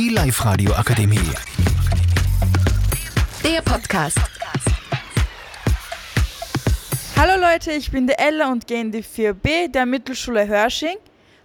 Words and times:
Die 0.00 0.08
Live-Radio 0.08 0.72
Akademie. 0.72 1.18
Der 3.44 3.60
Podcast. 3.60 4.16
Hallo 7.18 7.38
Leute, 7.38 7.72
ich 7.72 7.90
bin 7.90 8.06
die 8.06 8.14
Ella 8.14 8.50
und 8.50 8.66
gehe 8.66 8.80
in 8.80 8.92
die 8.92 9.04
4b 9.04 9.70
der 9.70 9.84
Mittelschule 9.84 10.48
Hörsching. 10.48 10.96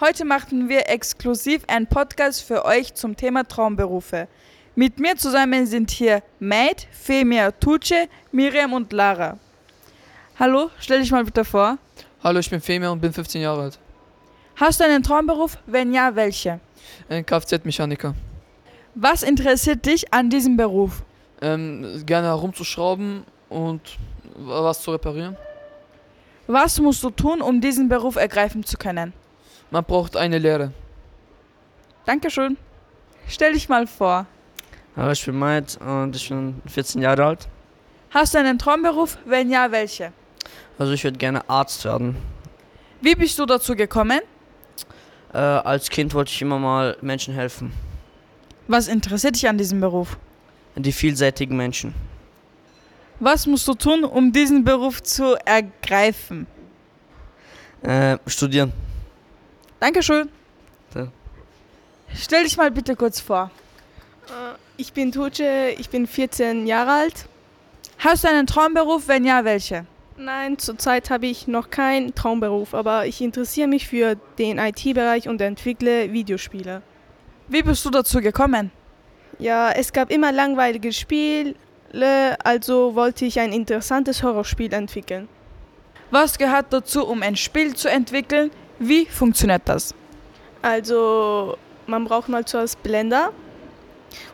Heute 0.00 0.24
machen 0.24 0.68
wir 0.68 0.88
exklusiv 0.88 1.62
einen 1.68 1.86
Podcast 1.86 2.42
für 2.42 2.64
euch 2.64 2.92
zum 2.94 3.14
Thema 3.14 3.46
Traumberufe. 3.46 4.26
Mit 4.74 4.98
mir 4.98 5.16
zusammen 5.16 5.64
sind 5.66 5.92
hier 5.92 6.20
Maid, 6.40 6.88
Femia, 6.90 7.52
Tuce, 7.52 8.08
Miriam 8.32 8.72
und 8.72 8.92
Lara. 8.92 9.38
Hallo, 10.40 10.72
stell 10.80 11.02
dich 11.02 11.12
mal 11.12 11.24
bitte 11.24 11.44
vor. 11.44 11.78
Hallo, 12.24 12.40
ich 12.40 12.50
bin 12.50 12.60
Femia 12.60 12.90
und 12.90 13.00
bin 13.00 13.12
15 13.12 13.42
Jahre 13.42 13.62
alt. 13.62 13.78
Hast 14.56 14.80
du 14.80 14.84
einen 14.84 15.04
Traumberuf? 15.04 15.56
Wenn 15.66 15.94
ja, 15.94 16.16
welche? 16.16 16.58
Ein 17.08 17.24
Kfz-Mechaniker. 17.24 18.16
Was 18.94 19.22
interessiert 19.22 19.86
dich 19.86 20.12
an 20.12 20.30
diesem 20.30 20.56
Beruf? 20.56 21.02
Ähm, 21.40 22.02
gerne 22.04 22.28
herumzuschrauben 22.28 23.24
und 23.48 23.80
was 24.36 24.82
zu 24.82 24.90
reparieren. 24.90 25.36
Was 26.46 26.80
musst 26.80 27.02
du 27.04 27.10
tun, 27.10 27.40
um 27.40 27.60
diesen 27.60 27.88
Beruf 27.88 28.16
ergreifen 28.16 28.64
zu 28.64 28.76
können? 28.76 29.12
Man 29.70 29.84
braucht 29.84 30.16
eine 30.16 30.38
Lehre. 30.38 30.72
Dankeschön. 32.04 32.56
Stell 33.28 33.52
dich 33.52 33.68
mal 33.68 33.86
vor. 33.86 34.26
Hallo, 34.96 35.12
ich 35.12 35.24
bin 35.24 35.38
Maid 35.38 35.78
und 35.80 36.16
ich 36.16 36.28
bin 36.28 36.60
14 36.66 37.00
Jahre 37.00 37.24
alt. 37.24 37.48
Hast 38.10 38.34
du 38.34 38.38
einen 38.38 38.58
Traumberuf? 38.58 39.18
Wenn 39.24 39.50
ja, 39.50 39.70
welche? 39.70 40.12
Also 40.78 40.92
ich 40.92 41.04
würde 41.04 41.18
gerne 41.18 41.48
Arzt 41.48 41.84
werden. 41.84 42.16
Wie 43.00 43.14
bist 43.14 43.38
du 43.38 43.46
dazu 43.46 43.76
gekommen? 43.76 44.20
Äh, 45.32 45.38
als 45.38 45.88
Kind 45.88 46.12
wollte 46.12 46.32
ich 46.32 46.42
immer 46.42 46.58
mal 46.58 46.96
Menschen 47.00 47.34
helfen. 47.34 47.72
Was 48.70 48.86
interessiert 48.86 49.34
dich 49.34 49.48
an 49.48 49.58
diesem 49.58 49.80
Beruf? 49.80 50.16
Die 50.76 50.92
vielseitigen 50.92 51.56
Menschen. 51.56 51.92
Was 53.18 53.44
musst 53.48 53.66
du 53.66 53.74
tun, 53.74 54.04
um 54.04 54.30
diesen 54.30 54.62
Beruf 54.62 55.02
zu 55.02 55.34
ergreifen? 55.44 56.46
Äh, 57.82 58.18
studieren. 58.28 58.72
Dankeschön. 59.80 60.28
Ja. 60.94 61.08
Stell 62.14 62.44
dich 62.44 62.56
mal 62.56 62.70
bitte 62.70 62.94
kurz 62.94 63.18
vor. 63.18 63.50
Ich 64.76 64.92
bin 64.92 65.10
Tuce, 65.10 65.74
ich 65.76 65.90
bin 65.90 66.06
14 66.06 66.68
Jahre 66.68 66.92
alt. 66.92 67.26
Hast 67.98 68.22
du 68.22 68.28
einen 68.28 68.46
Traumberuf? 68.46 69.08
Wenn 69.08 69.24
ja, 69.24 69.44
welche? 69.44 69.84
Nein, 70.16 70.58
zurzeit 70.58 71.10
habe 71.10 71.26
ich 71.26 71.48
noch 71.48 71.70
keinen 71.70 72.14
Traumberuf, 72.14 72.74
aber 72.74 73.04
ich 73.06 73.20
interessiere 73.20 73.66
mich 73.66 73.88
für 73.88 74.14
den 74.38 74.58
IT-Bereich 74.58 75.28
und 75.28 75.40
entwickle 75.40 76.12
Videospiele. 76.12 76.82
Wie 77.50 77.64
bist 77.64 77.84
du 77.84 77.90
dazu 77.90 78.20
gekommen? 78.20 78.70
Ja, 79.40 79.72
es 79.72 79.92
gab 79.92 80.12
immer 80.12 80.30
langweilige 80.30 80.92
Spiele, 80.92 81.56
also 82.44 82.94
wollte 82.94 83.24
ich 83.24 83.40
ein 83.40 83.52
interessantes 83.52 84.22
Horrorspiel 84.22 84.72
entwickeln. 84.72 85.28
Was 86.12 86.38
gehört 86.38 86.72
dazu, 86.72 87.04
um 87.04 87.22
ein 87.22 87.34
Spiel 87.34 87.74
zu 87.74 87.90
entwickeln? 87.90 88.52
Wie 88.78 89.04
funktioniert 89.04 89.62
das? 89.64 89.96
Also, 90.62 91.56
man 91.88 92.04
braucht 92.04 92.28
mal 92.28 92.44
zuerst 92.44 92.80
Blender, 92.84 93.32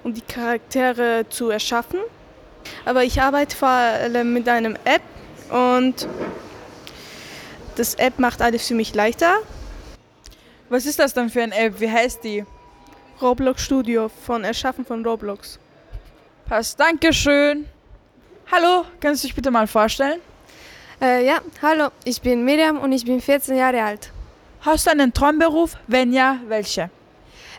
um 0.02 0.12
die 0.12 0.20
Charaktere 0.20 1.24
zu 1.30 1.48
erschaffen. 1.48 2.00
Aber 2.84 3.02
ich 3.02 3.18
arbeite 3.22 3.56
vor 3.56 3.68
allem 3.68 4.34
mit 4.34 4.46
einem 4.46 4.76
App 4.84 5.02
und 5.50 6.06
das 7.76 7.94
App 7.94 8.18
macht 8.18 8.42
alles 8.42 8.68
für 8.68 8.74
mich 8.74 8.94
leichter. 8.94 9.36
Was 10.68 10.84
ist 10.84 10.98
das 10.98 11.14
dann 11.14 11.30
für 11.30 11.42
eine 11.42 11.56
App? 11.56 11.80
Wie 11.80 11.90
heißt 11.90 12.22
die? 12.22 12.44
Roblox 13.20 13.64
Studio 13.64 14.08
von 14.08 14.44
Erschaffen 14.44 14.84
von 14.84 15.04
Roblox. 15.04 15.58
Passt, 16.46 16.78
Dankeschön. 16.78 17.66
Hallo, 18.52 18.84
kannst 19.00 19.24
du 19.24 19.28
dich 19.28 19.34
bitte 19.34 19.50
mal 19.50 19.66
vorstellen? 19.66 20.20
Äh, 21.00 21.26
ja, 21.26 21.40
hallo, 21.62 21.88
ich 22.04 22.20
bin 22.20 22.44
Miriam 22.44 22.78
und 22.78 22.92
ich 22.92 23.04
bin 23.04 23.20
14 23.20 23.56
Jahre 23.56 23.82
alt. 23.82 24.12
Hast 24.60 24.86
du 24.86 24.90
einen 24.90 25.12
Traumberuf? 25.12 25.76
Wenn 25.86 26.12
ja, 26.12 26.38
welche? 26.46 26.90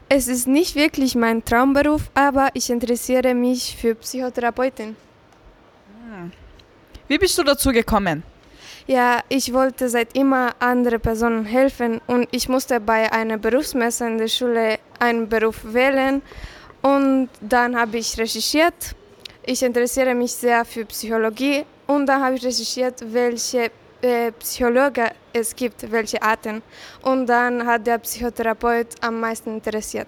Es 0.09 0.27
ist 0.27 0.47
nicht 0.47 0.75
wirklich 0.75 1.15
mein 1.15 1.43
Traumberuf, 1.43 2.09
aber 2.13 2.49
ich 2.53 2.69
interessiere 2.69 3.33
mich 3.33 3.75
für 3.75 3.95
Psychotherapeutin. 3.95 4.95
Wie 7.07 7.17
bist 7.17 7.37
du 7.37 7.43
dazu 7.43 7.71
gekommen? 7.71 8.23
Ja, 8.87 9.19
ich 9.27 9.51
wollte 9.51 9.89
seit 9.89 10.15
immer 10.15 10.55
andere 10.59 10.97
Personen 10.97 11.43
helfen 11.43 11.99
und 12.07 12.25
ich 12.31 12.47
musste 12.47 12.79
bei 12.79 13.11
einer 13.11 13.37
Berufsmesse 13.37 14.07
in 14.07 14.17
der 14.17 14.29
Schule 14.29 14.79
einen 14.97 15.27
Beruf 15.27 15.57
wählen 15.73 16.21
und 16.81 17.27
dann 17.41 17.77
habe 17.77 17.97
ich 17.97 18.17
recherchiert. 18.17 18.95
Ich 19.45 19.61
interessiere 19.61 20.15
mich 20.15 20.31
sehr 20.31 20.63
für 20.63 20.85
Psychologie 20.85 21.65
und 21.85 22.05
dann 22.05 22.23
habe 22.23 22.35
ich 22.35 22.45
recherchiert, 22.45 23.03
welche 23.11 23.71
äh, 24.01 24.31
Psychologen 24.31 25.09
es 25.33 25.53
gibt, 25.53 25.91
welche 25.91 26.21
Arten. 26.21 26.61
Und 27.01 27.25
dann 27.27 27.65
hat 27.65 27.85
der 27.85 27.97
Psychotherapeut 27.97 28.87
am 29.01 29.19
meisten 29.19 29.55
interessiert. 29.55 30.07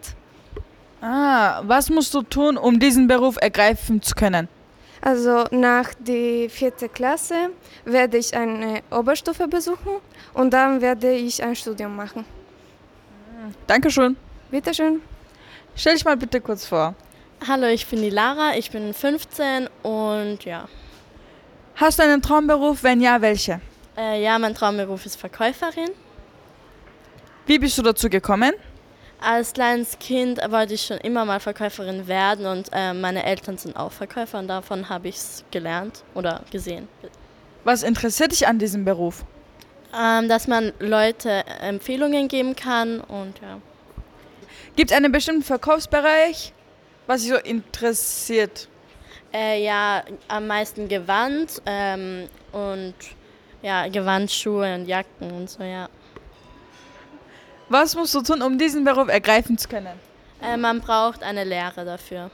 Ah, 1.02 1.62
was 1.66 1.90
musst 1.90 2.14
du 2.14 2.22
tun, 2.22 2.58
um 2.58 2.80
diesen 2.80 3.08
Beruf 3.08 3.36
ergreifen 3.42 4.02
zu 4.02 4.16
können? 4.16 4.48
Also 5.02 5.46
nach 5.52 5.94
der 6.00 6.50
vierten 6.50 6.92
Klasse 6.92 7.52
werde 7.86 8.18
ich 8.18 8.36
eine 8.36 8.82
Oberstufe 8.92 9.48
besuchen 9.48 10.02
und 10.34 10.52
dann 10.52 10.82
werde 10.82 11.14
ich 11.14 11.42
ein 11.42 11.56
Studium 11.56 11.96
machen. 11.96 12.26
Dankeschön. 13.68 14.18
Bitteschön. 14.52 15.02
Stell 15.76 15.94
dich 15.94 16.04
mal 16.04 16.18
bitte 16.18 16.42
kurz 16.42 16.66
vor. 16.66 16.96
Hallo, 17.48 17.68
ich 17.68 17.88
bin 17.88 18.02
die 18.02 18.10
Lara, 18.10 18.58
ich 18.58 18.70
bin 18.72 18.94
15 18.94 19.70
und 19.84 20.44
ja. 20.44 20.68
Hast 21.76 22.00
du 22.00 22.04
einen 22.04 22.22
Traumberuf? 22.22 22.84
Wenn 22.84 23.00
ja, 23.00 23.22
welche? 23.22 23.62
Äh, 23.98 24.22
ja, 24.22 24.38
mein 24.38 24.54
Traumberuf 24.54 25.06
ist 25.06 25.16
Verkäuferin. 25.16 25.92
Wie 27.46 27.58
bist 27.58 27.78
du 27.78 27.82
dazu 27.82 28.10
gekommen? 28.10 28.52
Als 29.22 29.52
kleines 29.52 30.00
Kind 30.00 30.40
wollte 30.50 30.76
ich 30.76 30.86
schon 30.86 30.98
immer 31.00 31.26
mal 31.26 31.42
Verkäuferin 31.42 32.08
werden 32.08 32.46
und 32.46 32.70
äh, 32.72 32.94
meine 32.94 33.26
Eltern 33.26 33.58
sind 33.58 33.76
auch 33.76 33.92
Verkäufer 33.92 34.40
und 34.40 34.48
davon 34.48 34.88
habe 34.88 35.10
ich 35.10 35.16
es 35.16 35.44
gelernt 35.52 36.04
oder 36.16 36.42
gesehen. 36.52 36.88
Was 37.66 37.84
interessiert 37.84 38.32
dich 38.32 38.48
an 38.48 38.60
diesem 38.60 38.86
Beruf? 38.86 39.26
Ähm, 39.94 40.30
dass 40.30 40.48
man 40.48 40.72
Leute 40.80 41.44
Empfehlungen 41.62 42.30
geben 42.30 42.56
kann 42.56 43.02
und 43.02 43.40
ja. 43.42 43.60
Gibt 44.78 44.92
es 44.92 44.98
einen 44.98 45.12
bestimmten 45.12 45.44
Verkaufsbereich, 45.44 46.54
was 47.06 47.22
dich 47.22 47.32
so 47.32 47.38
interessiert? 47.38 48.70
Äh, 49.34 49.64
ja, 49.64 50.04
am 50.30 50.48
meisten 50.48 50.88
Gewand 50.88 51.62
ähm, 51.66 52.30
und 52.54 52.94
ja, 53.62 53.88
Gewandschuhe 53.90 54.76
und 54.76 54.86
Jacken 54.86 55.32
und 55.32 55.50
so, 55.50 55.64
ja. 55.64 55.90
Was 57.70 57.96
musst 57.96 58.16
du 58.16 58.22
tun, 58.22 58.42
um 58.42 58.58
diesen 58.58 58.84
Beruf 58.84 59.08
ergreifen 59.10 59.58
zu 59.58 59.68
können? 59.70 60.00
Äh, 60.42 60.58
man 60.58 60.82
braucht 60.82 61.22
eine 61.22 61.44
Lehre 61.44 61.86
dafür. 61.86 62.32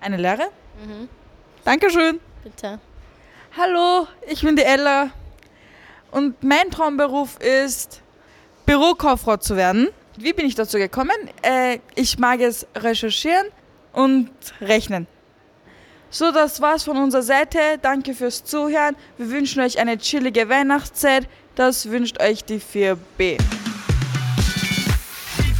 Eine 0.00 0.16
Lehre? 0.16 0.48
Mhm. 0.84 1.08
Dankeschön. 1.64 2.20
Bitte. 2.44 2.78
Hallo, 3.56 4.06
ich 4.28 4.42
bin 4.42 4.54
die 4.54 4.62
Ella 4.62 5.10
und 6.12 6.40
mein 6.44 6.70
Traumberuf 6.70 7.38
ist, 7.40 8.00
Bürokauffrau 8.64 9.38
zu 9.38 9.56
werden. 9.56 9.88
Wie 10.18 10.32
bin 10.32 10.46
ich 10.46 10.54
dazu 10.54 10.78
gekommen? 10.78 11.16
Äh, 11.42 11.80
ich 11.94 12.18
mag 12.18 12.40
es 12.40 12.66
recherchieren 12.76 13.46
und 13.92 14.30
rechnen. 14.60 15.08
So, 16.10 16.30
das 16.30 16.60
war's 16.60 16.84
von 16.84 16.96
unserer 16.96 17.22
Seite. 17.22 17.58
Danke 17.82 18.14
fürs 18.14 18.44
Zuhören. 18.44 18.94
Wir 19.16 19.30
wünschen 19.30 19.60
euch 19.62 19.78
eine 19.78 19.98
chillige 19.98 20.48
Weihnachtszeit. 20.48 21.28
Das 21.56 21.90
wünscht 21.90 22.20
euch 22.20 22.44
die 22.44 22.60
4B. 22.60 23.38